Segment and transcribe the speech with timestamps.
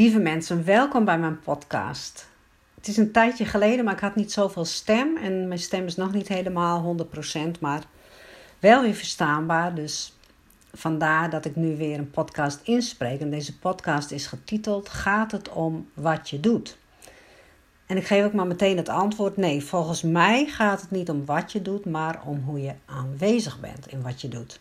[0.00, 2.28] Lieve mensen, welkom bij mijn podcast.
[2.74, 5.16] Het is een tijdje geleden, maar ik had niet zoveel stem.
[5.16, 6.96] En mijn stem is nog niet helemaal
[7.56, 7.82] 100%, maar
[8.58, 9.74] wel weer verstaanbaar.
[9.74, 10.16] Dus
[10.72, 13.20] vandaar dat ik nu weer een podcast inspreek.
[13.20, 16.78] En deze podcast is getiteld Gaat het om wat je doet?
[17.86, 21.24] En ik geef ook maar meteen het antwoord: nee, volgens mij gaat het niet om
[21.24, 24.60] wat je doet, maar om hoe je aanwezig bent in wat je doet.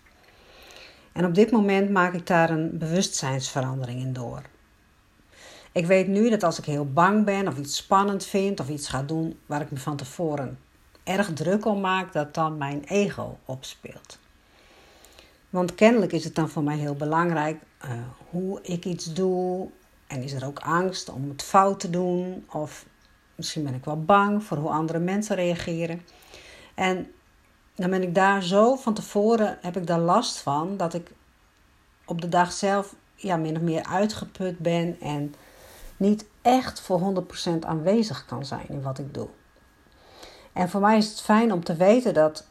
[1.11, 4.41] En op dit moment maak ik daar een bewustzijnsverandering in door.
[5.71, 8.87] Ik weet nu dat als ik heel bang ben of iets spannend vind of iets
[8.87, 10.57] ga doen waar ik me van tevoren
[11.09, 14.19] erg druk om maak, dat dan mijn ego opspeelt.
[15.49, 17.91] Want kennelijk is het dan voor mij heel belangrijk uh,
[18.29, 19.69] hoe ik iets doe.
[20.07, 22.45] En is er ook angst om het fout te doen?
[22.51, 22.85] Of
[23.35, 26.01] misschien ben ik wel bang voor hoe andere mensen reageren.
[26.75, 27.11] En
[27.75, 31.11] dan ben ik daar zo van tevoren, heb ik daar last van, dat ik
[32.05, 35.35] op de dag zelf ja, min of meer uitgeput ben en
[35.99, 39.27] niet echt voor 100% aanwezig kan zijn in wat ik doe.
[40.53, 42.47] En voor mij is het fijn om te weten dat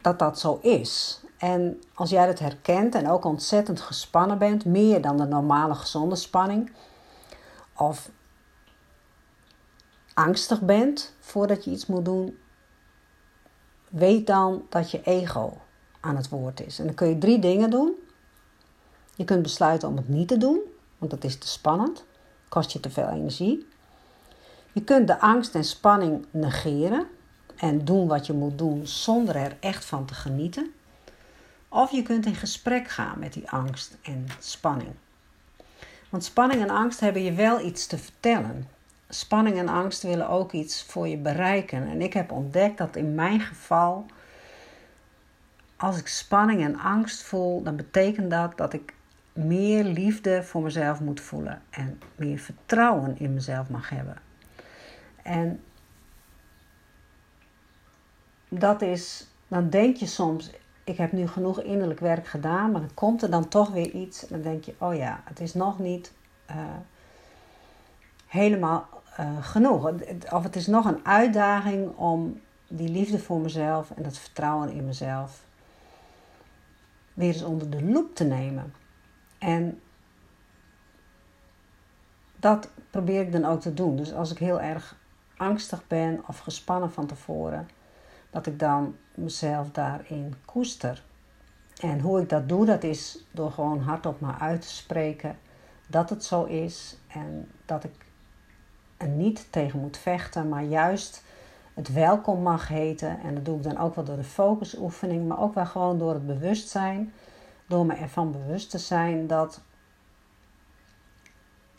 [0.00, 1.20] dat, dat zo is.
[1.38, 6.16] En als jij dat herkent en ook ontzettend gespannen bent, meer dan de normale gezonde
[6.16, 6.72] spanning,
[7.76, 8.10] of
[10.14, 12.38] angstig bent voordat je iets moet doen,
[13.88, 15.56] weet dan dat je ego
[16.00, 16.78] aan het woord is.
[16.78, 17.94] En dan kun je drie dingen doen.
[19.16, 20.60] Je kunt besluiten om het niet te doen,
[20.98, 22.04] want dat is te spannend
[22.50, 23.66] kost je te veel energie.
[24.72, 27.06] Je kunt de angst en spanning negeren
[27.56, 30.72] en doen wat je moet doen zonder er echt van te genieten.
[31.68, 34.92] Of je kunt in gesprek gaan met die angst en spanning.
[36.08, 38.68] Want spanning en angst hebben je wel iets te vertellen.
[39.08, 41.88] Spanning en angst willen ook iets voor je bereiken.
[41.88, 44.06] En ik heb ontdekt dat in mijn geval,
[45.76, 48.94] als ik spanning en angst voel, dan betekent dat dat ik
[49.32, 54.16] meer liefde voor mezelf moet voelen en meer vertrouwen in mezelf mag hebben.
[55.22, 55.62] En
[58.48, 60.50] dat is, dan denk je soms,
[60.84, 64.22] ik heb nu genoeg innerlijk werk gedaan, maar dan komt er dan toch weer iets
[64.22, 66.12] en dan denk je, oh ja, het is nog niet
[66.50, 66.56] uh,
[68.26, 68.88] helemaal
[69.20, 69.90] uh, genoeg.
[70.30, 74.84] Of het is nog een uitdaging om die liefde voor mezelf en dat vertrouwen in
[74.84, 75.42] mezelf
[77.14, 78.74] weer eens onder de loep te nemen.
[79.40, 79.80] En
[82.36, 83.96] dat probeer ik dan ook te doen.
[83.96, 84.96] Dus als ik heel erg
[85.36, 87.68] angstig ben of gespannen van tevoren,
[88.30, 91.02] dat ik dan mezelf daarin koester.
[91.80, 95.38] En hoe ik dat doe, dat is door gewoon hardop maar uit te spreken
[95.86, 98.06] dat het zo is en dat ik
[98.96, 101.24] er niet tegen moet vechten, maar juist
[101.74, 103.20] het welkom mag heten.
[103.20, 106.12] En dat doe ik dan ook wel door de focusoefening, maar ook wel gewoon door
[106.12, 107.12] het bewustzijn
[107.70, 109.60] door me ervan bewust te zijn dat,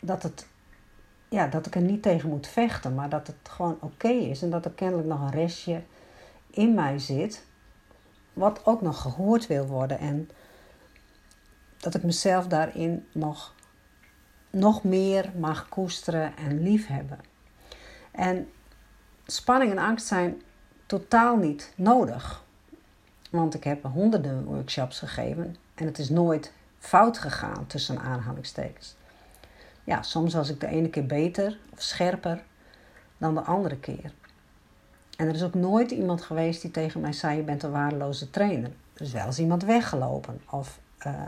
[0.00, 0.48] dat, het,
[1.28, 4.42] ja, dat ik er niet tegen moet vechten, maar dat het gewoon oké is.
[4.42, 5.82] En dat er kennelijk nog een restje
[6.50, 7.46] in mij zit,
[8.32, 9.98] wat ook nog gehoord wil worden.
[9.98, 10.30] En
[11.78, 13.54] dat ik mezelf daarin nog,
[14.50, 17.18] nog meer mag koesteren en liefhebben.
[18.10, 18.48] En
[19.26, 20.42] spanning en angst zijn
[20.86, 22.44] totaal niet nodig.
[23.30, 28.94] Want ik heb honderden workshops gegeven en het is nooit fout gegaan tussen aanhalingstekens.
[29.84, 32.42] Ja, soms was ik de ene keer beter of scherper
[33.18, 34.12] dan de andere keer.
[35.16, 38.30] En er is ook nooit iemand geweest die tegen mij zei: Je bent een waardeloze
[38.30, 38.70] trainer.
[38.94, 41.22] Er is wel eens iemand weggelopen of uh,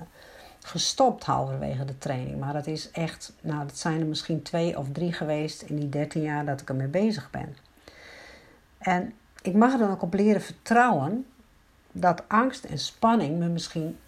[0.60, 2.41] gestopt halverwege de training.
[2.41, 5.88] Maar dat is echt, nou, dat zijn er misschien twee of drie geweest in die
[5.88, 7.56] dertien jaar dat ik ermee bezig ben.
[8.78, 11.26] En ik mag er dan ook op leren vertrouwen
[11.92, 13.98] dat angst en spanning me misschien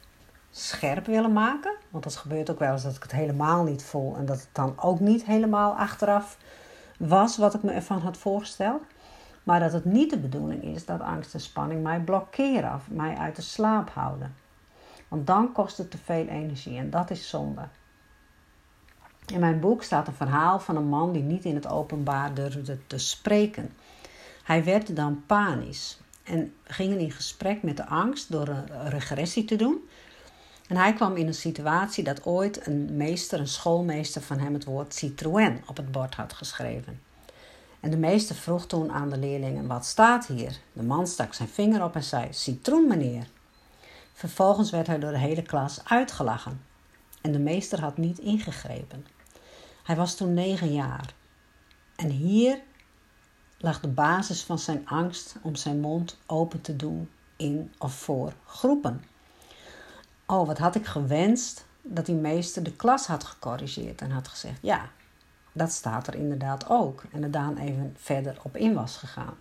[0.59, 1.75] scherp willen maken.
[1.91, 4.49] Want dat gebeurt ook wel eens dat ik het helemaal niet voel en dat het
[4.53, 6.39] dan ook niet helemaal achteraf
[6.99, 8.83] was wat ik me ervan had voorgesteld.
[9.43, 13.17] Maar dat het niet de bedoeling is dat angst en spanning mij blokkeren of mij
[13.17, 14.35] uit de slaap houden.
[15.09, 17.69] Want dan kost het te veel energie en dat is zonde.
[19.33, 22.87] In mijn boek staat een verhaal van een man die niet in het openbaar durfde
[22.87, 23.73] te spreken.
[24.43, 29.57] Hij werd dan panisch en ging in gesprek met de angst door een regressie te
[29.57, 29.89] doen.
[30.69, 34.65] En hij kwam in een situatie dat ooit een meester, een schoolmeester van hem het
[34.65, 37.01] woord Citroën op het bord had geschreven.
[37.81, 40.59] En de meester vroeg toen aan de leerlingen: Wat staat hier?
[40.73, 43.27] De man stak zijn vinger op en zei: Citroen, meneer.
[44.13, 46.61] Vervolgens werd hij door de hele klas uitgelachen.
[47.21, 49.07] En de meester had niet ingegrepen.
[49.83, 51.15] Hij was toen negen jaar.
[51.97, 52.61] En hier
[53.59, 58.33] lag de basis van zijn angst om zijn mond open te doen in of voor
[58.47, 59.05] groepen.
[60.27, 64.59] Oh, wat had ik gewenst dat die meester de klas had gecorrigeerd en had gezegd:
[64.61, 64.89] Ja,
[65.53, 67.03] dat staat er inderdaad ook.
[67.13, 69.35] En er even verder op in was gegaan.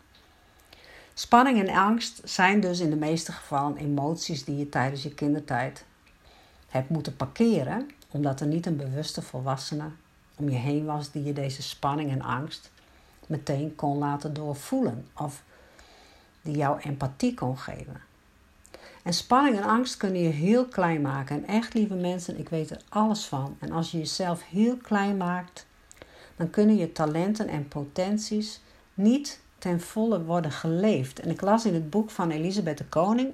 [1.14, 5.86] Spanning en angst zijn dus in de meeste gevallen emoties die je tijdens je kindertijd
[6.68, 9.90] hebt moeten parkeren, omdat er niet een bewuste volwassene
[10.36, 12.72] om je heen was die je deze spanning en angst
[13.28, 15.44] meteen kon laten doorvoelen of
[16.42, 18.02] die jou empathie kon geven.
[19.06, 21.36] En spanning en angst kunnen je heel klein maken.
[21.36, 23.57] En echt, lieve mensen, ik weet er alles van.
[23.60, 25.66] En als je jezelf heel klein maakt,
[26.36, 28.62] dan kunnen je talenten en potenties
[28.94, 31.19] niet ten volle worden geleefd.
[31.19, 33.34] En ik las in het boek van Elisabeth de Koning,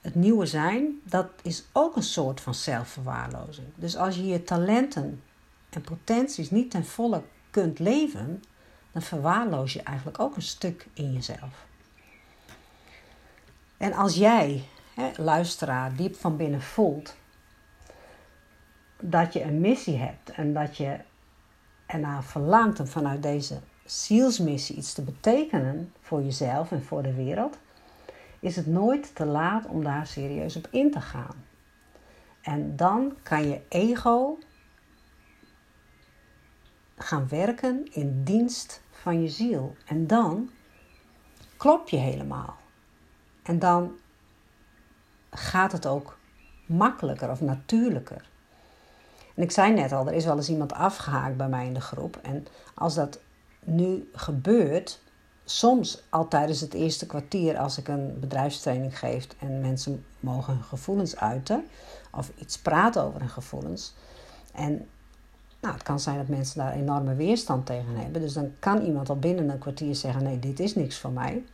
[0.00, 3.66] Het Nieuwe Zijn, dat is ook een soort van zelfverwaarlozing.
[3.74, 5.22] Dus als je je talenten
[5.70, 8.42] en potenties niet ten volle kunt leven,
[8.92, 11.66] dan verwaarloos je eigenlijk ook een stuk in jezelf.
[13.82, 14.64] En als jij,
[14.94, 17.16] hè, luisteraar, diep van binnen voelt
[19.00, 20.98] dat je een missie hebt en dat je
[21.86, 27.58] ernaar verlangt om vanuit deze zielsmissie iets te betekenen voor jezelf en voor de wereld,
[28.40, 31.44] is het nooit te laat om daar serieus op in te gaan.
[32.40, 34.38] En dan kan je ego
[36.96, 39.76] gaan werken in dienst van je ziel.
[39.86, 40.50] En dan
[41.56, 42.60] klop je helemaal.
[43.42, 43.92] En dan
[45.30, 46.18] gaat het ook
[46.66, 48.30] makkelijker of natuurlijker.
[49.34, 51.80] En ik zei net al, er is wel eens iemand afgehaakt bij mij in de
[51.80, 52.18] groep.
[52.22, 53.18] En als dat
[53.60, 55.00] nu gebeurt,
[55.44, 60.62] soms al tijdens het eerste kwartier als ik een bedrijfstraining geef en mensen mogen hun
[60.62, 61.64] gevoelens uiten
[62.10, 63.94] of iets praten over hun gevoelens.
[64.54, 64.88] En
[65.60, 68.20] nou, het kan zijn dat mensen daar enorme weerstand tegen hebben.
[68.20, 71.44] Dus dan kan iemand al binnen een kwartier zeggen: nee, dit is niks voor mij.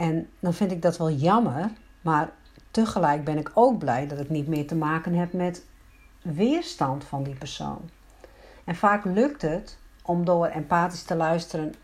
[0.00, 1.70] En dan vind ik dat wel jammer,
[2.00, 2.32] maar
[2.70, 5.64] tegelijk ben ik ook blij dat ik niet meer te maken heb met
[6.22, 7.90] weerstand van die persoon.
[8.64, 11.74] En vaak lukt het om door empathisch te luisteren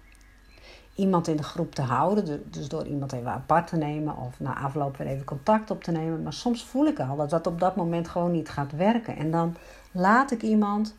[0.94, 2.50] iemand in de groep te houden.
[2.50, 5.90] Dus door iemand even apart te nemen of na afloop weer even contact op te
[5.90, 6.22] nemen.
[6.22, 9.16] Maar soms voel ik al dat dat op dat moment gewoon niet gaat werken.
[9.16, 9.56] En dan
[9.92, 10.94] laat ik iemand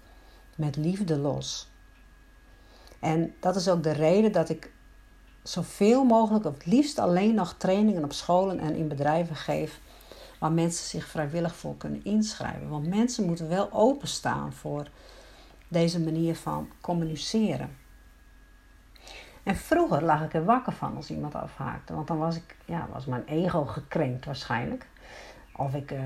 [0.55, 1.71] met liefde los.
[2.99, 4.75] En dat is ook de reden dat ik
[5.47, 9.79] zoveel mogelijk, of het liefst alleen nog trainingen op scholen en in bedrijven geef,
[10.39, 12.69] waar mensen zich vrijwillig voor kunnen inschrijven.
[12.69, 14.88] Want mensen moeten wel openstaan voor
[15.67, 17.77] deze manier van communiceren.
[19.44, 22.88] En vroeger lag ik er wakker van als iemand afhaakte, want dan was, ik, ja,
[22.91, 24.88] was mijn ego gekrenkt waarschijnlijk.
[25.55, 26.00] Of ik uh,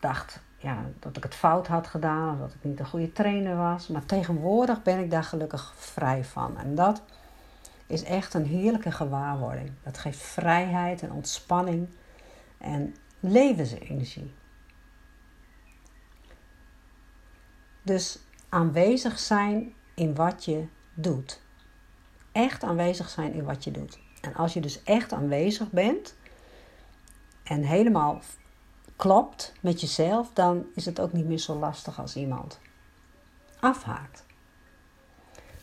[0.00, 3.56] dacht ja, dat ik het fout had gedaan, of dat ik niet een goede trainer
[3.56, 3.88] was.
[3.88, 6.58] Maar tegenwoordig ben ik daar gelukkig vrij van.
[6.58, 7.02] En dat
[7.86, 9.72] is echt een heerlijke gewaarwording.
[9.82, 11.88] Dat geeft vrijheid en ontspanning
[12.58, 14.34] en levensenergie.
[17.82, 18.18] Dus
[18.48, 21.40] aanwezig zijn in wat je doet.
[22.32, 23.98] Echt aanwezig zijn in wat je doet.
[24.20, 26.14] En als je dus echt aanwezig bent
[27.42, 28.20] en helemaal
[28.96, 32.60] klopt met jezelf, dan is het ook niet meer zo lastig als iemand
[33.60, 34.24] afhaakt.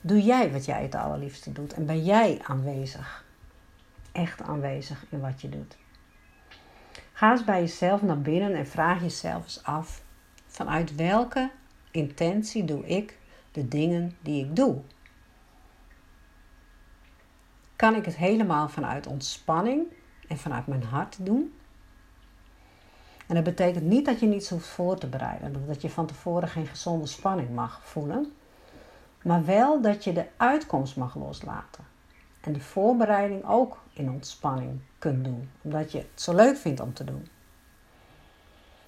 [0.06, 3.26] Doe jij wat jij het allerliefste doet en ben jij aanwezig?
[4.12, 5.78] Echt aanwezig in wat je doet.
[7.14, 10.04] Ga eens bij jezelf naar binnen en vraag jezelf eens af:
[10.48, 11.52] vanuit welke
[11.92, 13.18] intentie doe ik
[13.52, 14.82] de dingen die ik doe?
[17.76, 19.86] Kan ik het helemaal vanuit ontspanning
[20.28, 21.54] en vanuit mijn hart doen?
[23.28, 26.48] En dat betekent niet dat je niet hoeft voor te bereiden, dat je van tevoren
[26.48, 28.34] geen gezonde spanning mag voelen,
[29.24, 31.84] maar wel dat je de uitkomst mag loslaten.
[32.42, 36.94] En die voorbereiding ook in ontspanning kunt doen, omdat je het zo leuk vindt om
[36.94, 37.28] te doen.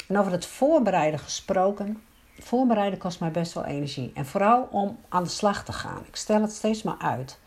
[0.07, 2.01] En over het voorbereiden gesproken,
[2.39, 4.11] voorbereiden kost mij best wel energie.
[4.13, 6.05] En vooral om aan de slag te gaan.
[6.07, 7.39] Ik stel het steeds maar uit.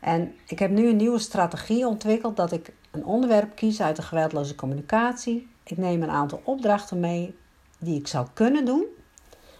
[0.00, 4.02] En ik heb nu een nieuwe strategie ontwikkeld dat ik een onderwerp kies uit de
[4.02, 5.48] geweldloze communicatie.
[5.64, 7.36] Ik neem een aantal opdrachten mee
[7.78, 8.84] die ik zou kunnen doen.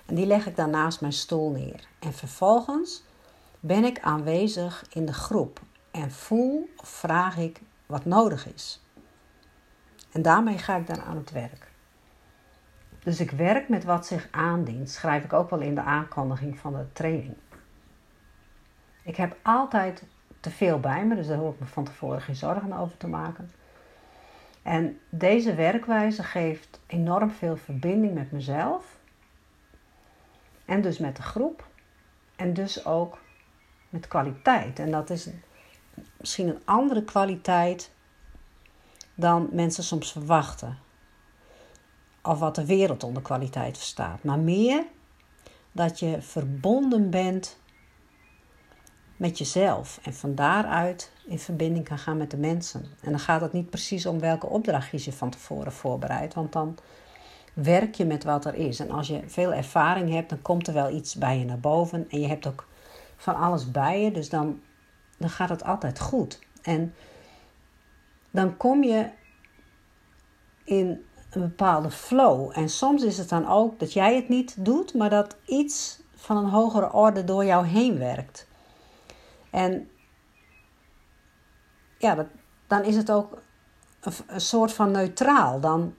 [0.06, 1.86] En die leg ik dan naast mijn stoel neer.
[1.98, 3.04] En vervolgens
[3.60, 8.82] ben ik aanwezig in de groep en voel of vraag ik wat nodig is.
[10.12, 11.72] En daarmee ga ik dan aan het werk.
[13.02, 16.72] Dus ik werk met wat zich aandient, schrijf ik ook wel in de aankondiging van
[16.72, 17.36] de training.
[19.02, 20.04] Ik heb altijd
[20.40, 23.08] te veel bij me, dus daar hoef ik me van tevoren geen zorgen over te
[23.08, 23.50] maken.
[24.62, 28.93] En deze werkwijze geeft enorm veel verbinding met mezelf
[30.64, 31.66] en dus met de groep
[32.36, 33.18] en dus ook
[33.88, 34.78] met kwaliteit.
[34.78, 35.28] En dat is
[36.16, 37.90] misschien een andere kwaliteit
[39.14, 40.78] dan mensen soms verwachten.
[42.22, 44.84] of wat de wereld onder kwaliteit verstaat, maar meer
[45.72, 47.58] dat je verbonden bent
[49.16, 52.86] met jezelf en van daaruit in verbinding kan gaan met de mensen.
[53.00, 56.78] En dan gaat het niet precies om welke opdrachtjes je van tevoren voorbereidt, want dan
[57.54, 58.80] werk je met wat er is.
[58.80, 62.06] En als je veel ervaring hebt, dan komt er wel iets bij je naar boven
[62.08, 62.66] en je hebt ook
[63.16, 64.60] van alles bij je, dus dan,
[65.18, 66.38] dan gaat het altijd goed.
[66.62, 66.94] En
[68.30, 69.10] dan kom je
[70.64, 72.50] in een bepaalde flow.
[72.58, 76.36] En soms is het dan ook dat jij het niet doet, maar dat iets van
[76.36, 78.46] een hogere orde door jou heen werkt.
[79.50, 79.90] En
[81.98, 82.26] ja,
[82.66, 83.38] dan is het ook
[84.00, 85.60] een, een soort van neutraal.
[85.60, 85.94] Dan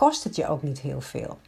[0.00, 1.38] kost het je ook niet heel veel.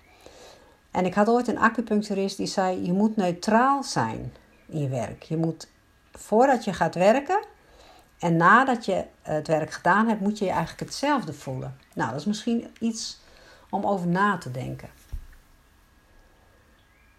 [0.90, 4.34] En ik had ooit een acupuncturist die zei: Je moet neutraal zijn
[4.66, 5.22] in je werk.
[5.22, 5.68] Je moet
[6.12, 7.44] voordat je gaat werken
[8.18, 11.76] en nadat je het werk gedaan hebt, moet je je eigenlijk hetzelfde voelen.
[11.94, 13.20] Nou, dat is misschien iets
[13.70, 14.88] om over na te denken.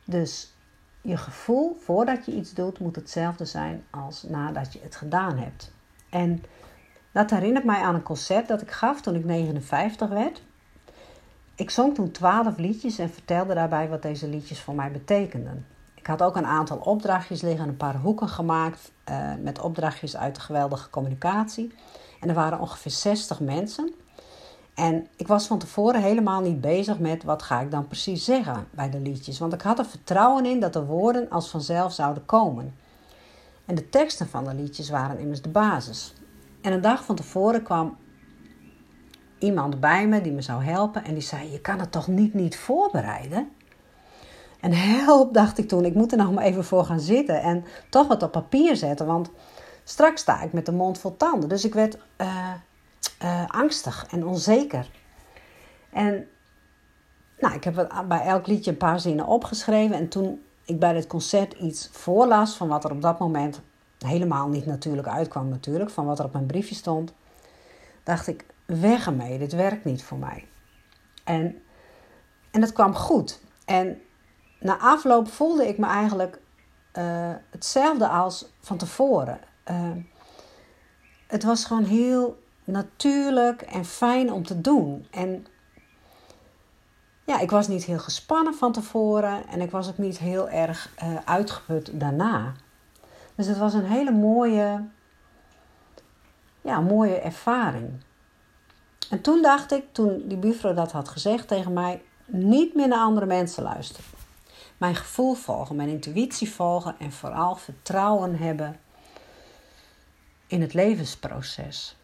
[0.05, 0.53] Dus
[1.01, 5.71] je gevoel voordat je iets doet, moet hetzelfde zijn als nadat je het gedaan hebt.
[6.09, 6.43] En
[7.11, 10.41] dat herinnert mij aan een concert dat ik gaf toen ik 59 werd.
[11.55, 15.65] Ik zong toen 12 liedjes en vertelde daarbij wat deze liedjes voor mij betekenden.
[15.95, 20.35] Ik had ook een aantal opdrachtjes liggen, een paar hoeken gemaakt uh, met opdrachtjes uit
[20.35, 21.73] de geweldige communicatie.
[22.19, 23.93] En er waren ongeveer 60 mensen.
[24.73, 28.67] En ik was van tevoren helemaal niet bezig met wat ga ik dan precies zeggen
[28.71, 29.39] bij de liedjes.
[29.39, 32.75] Want ik had er vertrouwen in dat de woorden als vanzelf zouden komen.
[33.65, 36.13] En de teksten van de liedjes waren immers de basis.
[36.61, 37.97] En een dag van tevoren kwam
[39.43, 41.03] iemand bij me die me zou helpen.
[41.03, 43.51] En die zei: Je kan het toch niet niet voorbereiden?
[44.59, 47.65] En help, dacht ik toen, ik moet er nog maar even voor gaan zitten en
[47.89, 49.29] toch wat op papier zetten, want
[49.83, 51.49] straks sta ik met de mond vol tanden.
[51.49, 52.51] Dus ik werd uh,
[53.23, 54.89] uh, angstig en onzeker.
[55.89, 56.27] En
[57.39, 61.07] nou, ik heb bij elk liedje een paar zinnen opgeschreven en toen ik bij dit
[61.07, 63.61] concert iets voorlas van wat er op dat moment
[63.97, 67.13] helemaal niet natuurlijk uitkwam natuurlijk, van wat er op mijn briefje stond,
[68.03, 70.47] dacht ik, weg ermee, dit werkt niet voor mij.
[71.23, 71.61] En,
[72.51, 73.41] en het kwam goed.
[73.65, 74.01] En
[74.59, 76.39] na afloop voelde ik me eigenlijk
[76.97, 79.39] uh, hetzelfde als van tevoren.
[79.71, 79.91] Uh,
[81.27, 85.07] het was gewoon heel natuurlijk en fijn om te doen.
[85.11, 85.45] En
[87.25, 90.89] ja, ik was niet heel gespannen van tevoren en ik was ook niet heel erg
[91.03, 92.53] uh, uitgeput daarna.
[93.35, 94.85] Dus het was een hele mooie,
[96.61, 98.03] ja, mooie ervaring.
[99.13, 102.99] En toen dacht ik, toen die buurvrouw dat had gezegd tegen mij, niet meer naar
[102.99, 104.05] andere mensen luisteren
[104.77, 108.79] mijn gevoel volgen, mijn intuïtie volgen en vooral vertrouwen hebben
[110.47, 111.97] in het levensproces.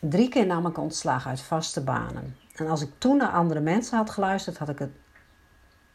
[0.00, 2.36] Drie keer nam ik ontslag uit vaste banen.
[2.54, 4.90] En als ik toen naar andere mensen had geluisterd, had ik het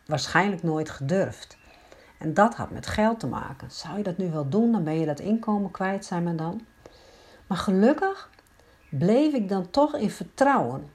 [0.06, 1.58] waarschijnlijk nooit gedurfd.
[2.20, 3.72] En dat had met geld te maken.
[3.72, 6.66] Zou je dat nu wel doen, dan ben je dat inkomen kwijt, zei men dan.
[7.48, 8.30] Maar gelukkig
[8.90, 10.90] bleef ik dan toch in vertrouwen.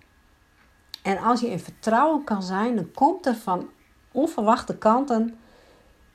[1.02, 3.68] En als je in vertrouwen kan zijn, dan komt er van
[4.12, 5.38] onverwachte kanten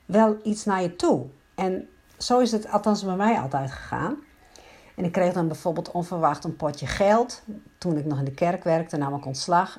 [0.04, 1.26] wel iets naar je toe.
[1.54, 4.16] En zo is het althans bij mij altijd gegaan.
[4.96, 7.42] En ik kreeg dan bijvoorbeeld onverwacht een potje geld.
[7.78, 9.78] Toen ik nog in de kerk werkte, nam ik ontslag.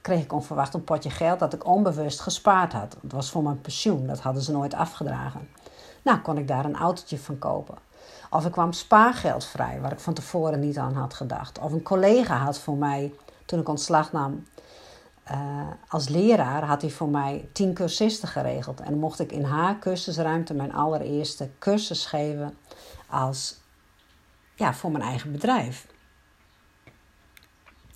[0.00, 2.96] Kreeg ik onverwacht een potje geld dat ik onbewust gespaard had.
[3.02, 5.48] Het was voor mijn pensioen, dat hadden ze nooit afgedragen.
[6.02, 7.87] Nou, kon ik daar een autootje van kopen.
[8.30, 11.58] Of ik kwam spaargeld vrij, waar ik van tevoren niet aan had gedacht.
[11.58, 14.44] Of een collega had voor mij, toen ik ontslag nam,
[15.30, 18.80] uh, als leraar had hij voor mij tien cursisten geregeld.
[18.80, 22.58] En mocht ik in haar cursusruimte mijn allereerste cursus geven
[23.06, 23.60] als,
[24.54, 25.86] ja, voor mijn eigen bedrijf.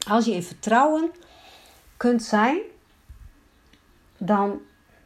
[0.08, 1.10] Als je in vertrouwen
[1.96, 2.60] kunt zijn,
[4.18, 4.60] dan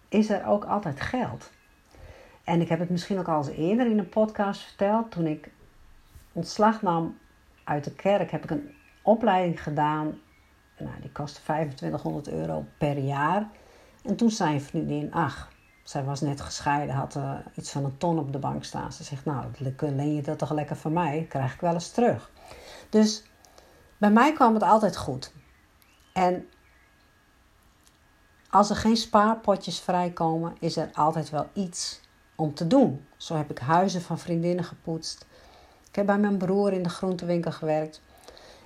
[0.08, 1.50] is er ook altijd geld.
[2.46, 5.10] En ik heb het misschien ook al eens eerder in een podcast verteld.
[5.10, 5.50] Toen ik
[6.32, 7.18] ontslag nam
[7.64, 10.20] uit de kerk, heb ik een opleiding gedaan
[10.78, 13.48] nou, die kostte 2500 euro per jaar.
[14.02, 17.98] En toen zei een vriendin, ach, zij was net gescheiden, had uh, iets van een
[17.98, 18.92] ton op de bank staan.
[18.92, 19.44] Ze zegt, nou,
[19.78, 21.26] leen je dat toch lekker van mij?
[21.28, 22.30] Krijg ik wel eens terug.
[22.90, 23.22] Dus
[23.96, 25.32] bij mij kwam het altijd goed.
[26.12, 26.48] En
[28.50, 32.04] als er geen spaarpotjes vrijkomen, is er altijd wel iets
[32.36, 33.06] om te doen.
[33.16, 35.26] Zo heb ik huizen van vriendinnen gepoetst.
[35.88, 38.00] Ik heb bij mijn broer in de groentewinkel gewerkt.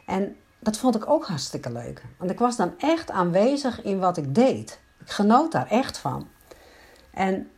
[0.07, 2.05] En dat vond ik ook hartstikke leuk.
[2.19, 4.81] Want ik was dan echt aanwezig in wat ik deed.
[5.01, 6.29] Ik genoot daar echt van.
[7.11, 7.51] En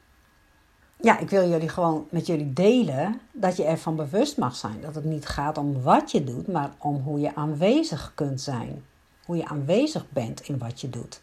[0.97, 4.81] ja, ik wil jullie gewoon met jullie delen dat je ervan bewust mag zijn.
[4.81, 8.85] Dat het niet gaat om wat je doet, maar om hoe je aanwezig kunt zijn.
[9.25, 11.21] Hoe je aanwezig bent in wat je doet.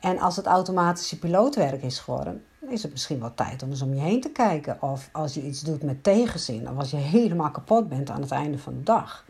[0.00, 3.94] En als het automatische pilootwerk is geworden, is het misschien wel tijd om eens om
[3.94, 4.82] je heen te kijken.
[4.82, 8.30] Of als je iets doet met tegenzin, of als je helemaal kapot bent aan het
[8.30, 9.24] einde van de dag,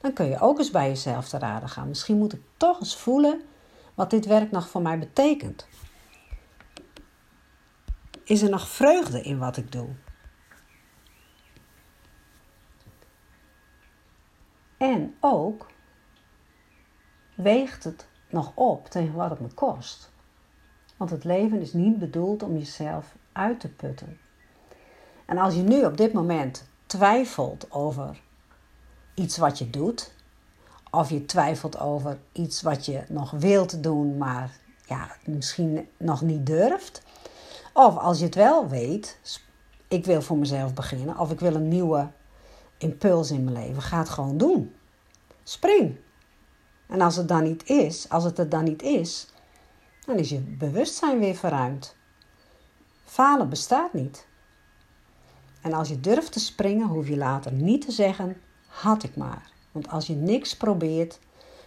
[0.00, 1.88] dan kun je ook eens bij jezelf te raden gaan.
[1.88, 3.42] Misschien moet ik toch eens voelen
[3.94, 5.66] wat dit werk nog voor mij betekent.
[8.24, 9.88] Is er nog vreugde in wat ik doe?
[14.76, 15.66] En ook
[17.34, 20.12] weegt het nog op tegen wat het me kost.
[20.96, 24.18] Want het leven is niet bedoeld om jezelf uit te putten.
[25.26, 28.20] En als je nu op dit moment twijfelt over
[29.14, 30.14] iets wat je doet,
[30.90, 36.46] of je twijfelt over iets wat je nog wilt doen, maar ja, misschien nog niet
[36.46, 37.02] durft,
[37.72, 39.18] of als je het wel weet,
[39.88, 42.08] ik wil voor mezelf beginnen, of ik wil een nieuwe
[42.78, 44.74] impuls in mijn leven, ga het gewoon doen.
[45.42, 45.96] Spring.
[46.86, 49.28] En als het dan niet is, als het er dan niet is,
[50.06, 51.96] dan is je bewustzijn weer verruimd.
[53.04, 54.26] Falen bestaat niet.
[55.62, 59.50] En als je durft te springen, hoef je later niet te zeggen: had ik maar.
[59.72, 61.18] Want als je niks probeert,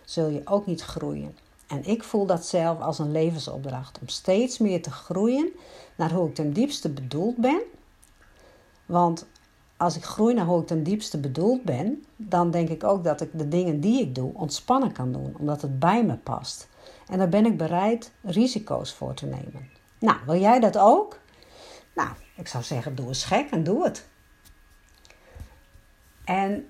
[0.05, 1.37] zul je ook niet groeien.
[1.67, 5.51] En ik voel dat zelf als een levensopdracht om steeds meer te groeien
[5.95, 7.61] naar hoe ik ten diepste bedoeld ben.
[8.85, 9.27] Want
[9.77, 13.21] als ik groei naar hoe ik ten diepste bedoeld ben, dan denk ik ook dat
[13.21, 16.67] ik de dingen die ik doe ontspannen kan doen, omdat het bij me past.
[17.09, 19.69] En daar ben ik bereid risico's voor te nemen.
[19.99, 21.19] Nou, wil jij dat ook?
[21.95, 24.07] Nou, ik zou zeggen, doe eens gek en doe het.
[26.25, 26.69] En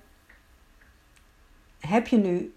[1.78, 2.54] heb je nu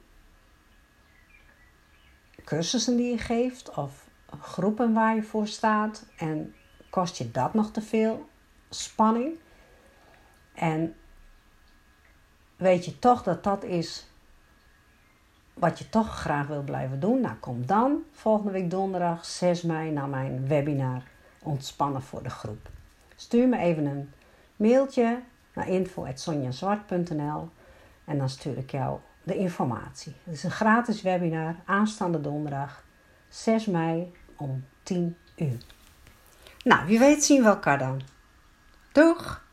[2.45, 4.09] cursussen die je geeft of
[4.39, 6.55] groepen waar je voor staat en
[6.89, 8.29] kost je dat nog te veel
[8.69, 9.39] spanning?
[10.53, 10.95] En
[12.55, 14.11] weet je toch dat dat is
[15.53, 17.22] wat je toch graag wil blijven doen?
[17.22, 21.03] Nou, kom dan volgende week donderdag 6 mei naar mijn webinar
[21.43, 22.70] Ontspannen voor de groep.
[23.15, 24.12] Stuur me even een
[24.55, 25.20] mailtje
[25.54, 27.49] naar info.sonjazwart.nl
[28.06, 30.15] en dan stuur ik jou de informatie.
[30.23, 32.84] Het is een gratis webinar aanstaande donderdag
[33.30, 35.58] 6 mei om 10 uur.
[36.63, 38.02] Nou, wie weet zien we elkaar dan.
[38.91, 39.43] Doeg!